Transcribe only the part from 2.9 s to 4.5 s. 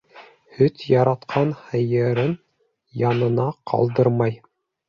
янынан ҡалдырмай.